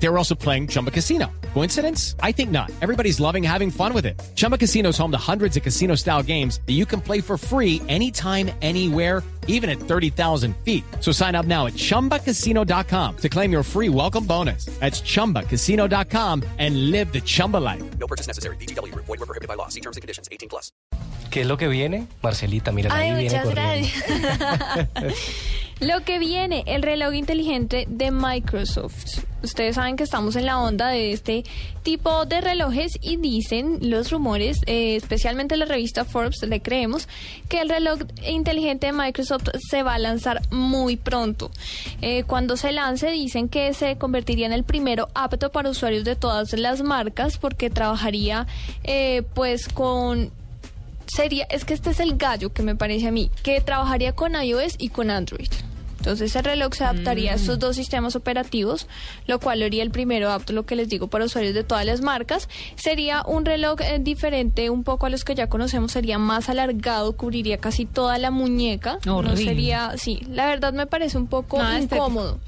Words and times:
They 0.00 0.08
were 0.08 0.16
also 0.18 0.34
playing 0.34 0.68
Chumba 0.68 0.90
Casino. 0.90 1.26
Coincidence? 1.54 2.14
I 2.22 2.30
think 2.32 2.50
not. 2.50 2.70
Everybody's 2.80 3.18
loving 3.18 3.42
having 3.42 3.70
fun 3.70 3.92
with 3.92 4.06
it. 4.06 4.20
Chumba 4.36 4.56
Casino 4.56 4.90
is 4.90 4.98
home 4.98 5.10
to 5.10 5.18
hundreds 5.18 5.56
of 5.56 5.62
casino 5.64 5.96
style 5.96 6.22
games 6.22 6.60
that 6.66 6.74
you 6.74 6.86
can 6.86 7.00
play 7.00 7.20
for 7.20 7.36
free 7.36 7.82
anytime, 7.88 8.50
anywhere, 8.62 9.22
even 9.48 9.68
at 9.68 9.78
30,000 9.80 10.54
feet. 10.64 10.84
So 11.00 11.10
sign 11.10 11.34
up 11.34 11.46
now 11.46 11.66
at 11.66 11.72
chumbacasino.com 11.72 13.16
to 13.16 13.28
claim 13.28 13.50
your 13.50 13.62
free 13.64 13.88
welcome 13.88 14.24
bonus. 14.24 14.66
That's 14.78 15.00
chumbacasino.com 15.00 16.44
and 16.58 16.90
live 16.92 17.12
the 17.12 17.20
Chumba 17.20 17.56
life. 17.56 17.82
No 17.98 18.06
purchase 18.06 18.28
necessary. 18.28 18.56
BGW. 18.56 18.94
Void 18.94 19.08
were 19.08 19.26
prohibited 19.26 19.48
by 19.48 19.54
law. 19.54 19.68
See 19.68 19.80
terms 19.80 19.96
and 19.96 20.02
conditions. 20.02 20.28
18 20.30 20.48
plus. 20.48 20.70
¿Qué 21.30 21.42
es 21.42 21.46
lo 21.46 21.58
que 21.58 21.68
viene? 21.68 22.08
Marcelita, 22.22 22.72
mira, 22.72 22.88
Ay, 22.90 23.10
ahí 23.10 23.28
viene 23.28 23.44
muchas 23.44 23.54
corriendo. 23.54 23.88
gracias. 24.94 25.34
Lo 25.80 26.02
que 26.02 26.18
viene, 26.18 26.64
el 26.66 26.82
reloj 26.82 27.14
inteligente 27.14 27.86
de 27.88 28.10
Microsoft. 28.10 29.20
Ustedes 29.44 29.76
saben 29.76 29.94
que 29.94 30.02
estamos 30.02 30.34
en 30.34 30.44
la 30.44 30.58
onda 30.58 30.88
de 30.88 31.12
este 31.12 31.44
tipo 31.84 32.26
de 32.26 32.40
relojes 32.40 32.98
y 33.00 33.16
dicen 33.16 33.78
los 33.82 34.10
rumores, 34.10 34.58
eh, 34.66 34.96
especialmente 34.96 35.56
la 35.56 35.66
revista 35.66 36.04
Forbes, 36.04 36.42
le 36.42 36.60
creemos, 36.60 37.06
que 37.48 37.60
el 37.60 37.68
reloj 37.68 38.00
inteligente 38.26 38.88
de 38.88 38.92
Microsoft 38.92 39.50
se 39.70 39.84
va 39.84 39.94
a 39.94 39.98
lanzar 40.00 40.42
muy 40.50 40.96
pronto. 40.96 41.52
Eh, 42.02 42.24
cuando 42.24 42.56
se 42.56 42.72
lance 42.72 43.12
dicen 43.12 43.48
que 43.48 43.72
se 43.72 43.96
convertiría 43.98 44.46
en 44.46 44.52
el 44.52 44.64
primero 44.64 45.08
apto 45.14 45.52
para 45.52 45.70
usuarios 45.70 46.02
de 46.02 46.16
todas 46.16 46.52
las 46.54 46.82
marcas 46.82 47.38
porque 47.38 47.70
trabajaría 47.70 48.48
eh, 48.82 49.22
pues 49.34 49.68
con 49.68 50.32
sería, 51.06 51.44
es 51.44 51.64
que 51.64 51.74
este 51.74 51.90
es 51.90 52.00
el 52.00 52.16
gallo 52.16 52.52
que 52.52 52.64
me 52.64 52.74
parece 52.74 53.06
a 53.06 53.12
mí, 53.12 53.30
que 53.44 53.60
trabajaría 53.60 54.12
con 54.12 54.34
iOS 54.34 54.74
y 54.78 54.88
con 54.88 55.10
Android. 55.10 55.48
Entonces 55.98 56.34
el 56.36 56.44
reloj 56.44 56.74
se 56.74 56.84
adaptaría 56.84 57.32
a 57.32 57.34
estos 57.34 57.58
dos 57.58 57.76
sistemas 57.76 58.16
operativos, 58.16 58.86
lo 59.26 59.40
cual 59.40 59.62
haría 59.62 59.82
el 59.82 59.90
primero 59.90 60.30
apto, 60.30 60.52
lo 60.52 60.64
que 60.64 60.76
les 60.76 60.88
digo, 60.88 61.08
para 61.08 61.24
usuarios 61.24 61.54
de 61.54 61.64
todas 61.64 61.84
las 61.84 62.00
marcas. 62.00 62.48
Sería 62.76 63.22
un 63.26 63.44
reloj 63.44 63.80
eh, 63.80 63.98
diferente 64.00 64.70
un 64.70 64.84
poco 64.84 65.06
a 65.06 65.10
los 65.10 65.24
que 65.24 65.34
ya 65.34 65.48
conocemos, 65.48 65.92
sería 65.92 66.18
más 66.18 66.48
alargado, 66.48 67.16
cubriría 67.16 67.58
casi 67.58 67.84
toda 67.84 68.18
la 68.18 68.30
muñeca. 68.30 68.98
No 69.04 69.18
Horrible. 69.18 69.44
sería, 69.44 69.92
sí, 69.96 70.20
la 70.30 70.46
verdad 70.46 70.72
me 70.72 70.86
parece 70.86 71.18
un 71.18 71.26
poco 71.26 71.58
Nada 71.58 71.78
estético. 71.78 72.38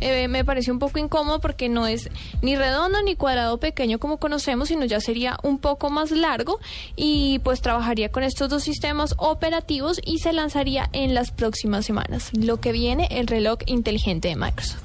Eh, 0.00 0.28
me 0.28 0.44
parece 0.44 0.72
un 0.72 0.78
poco 0.78 0.98
incómodo 0.98 1.40
porque 1.40 1.68
no 1.68 1.86
es 1.86 2.10
ni 2.42 2.56
redondo 2.56 3.02
ni 3.02 3.16
cuadrado 3.16 3.58
pequeño 3.58 3.98
como 3.98 4.18
conocemos, 4.18 4.68
sino 4.68 4.84
ya 4.84 5.00
sería 5.00 5.38
un 5.42 5.58
poco 5.58 5.90
más 5.90 6.10
largo 6.10 6.58
y 6.96 7.38
pues 7.40 7.60
trabajaría 7.60 8.10
con 8.10 8.22
estos 8.22 8.48
dos 8.48 8.62
sistemas 8.62 9.14
operativos 9.18 10.00
y 10.04 10.18
se 10.18 10.32
lanzaría 10.32 10.88
en 10.92 11.14
las 11.14 11.30
próximas 11.30 11.84
semanas. 11.84 12.30
Lo 12.32 12.60
que 12.60 12.72
viene, 12.72 13.08
el 13.10 13.26
reloj 13.26 13.58
inteligente 13.66 14.28
de 14.28 14.36
Microsoft. 14.36 14.82